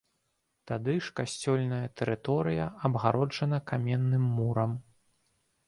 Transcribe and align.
Тады 0.69 0.95
ж 1.07 1.13
касцёльная 1.19 1.87
тэрыторыя 2.01 2.65
абгароджана 2.89 3.59
каменным 3.73 4.25
мурам. 4.39 4.71